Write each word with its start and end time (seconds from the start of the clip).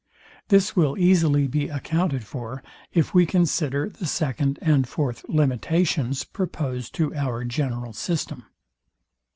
This 0.47 0.75
will 0.75 0.97
easily 0.97 1.45
be 1.47 1.69
accounted 1.69 2.23
for, 2.23 2.63
if 2.91 3.13
we 3.13 3.27
consider 3.27 3.87
the 3.87 4.07
second 4.07 4.57
and 4.59 4.87
fourth 4.89 5.23
limitations, 5.29 6.23
proposed 6.23 6.95
to 6.95 7.13
our 7.13 7.43
general 7.45 7.93
system. 7.93 8.45